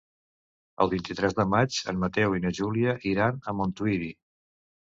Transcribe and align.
El 0.85 0.89
vint-i-tres 0.93 1.35
de 1.41 1.45
maig 1.51 1.77
en 1.93 2.01
Mateu 2.05 2.39
i 2.39 2.43
na 2.47 2.55
Júlia 2.63 2.97
iran 3.15 3.41
a 3.53 3.57
Montuïri. 3.61 4.13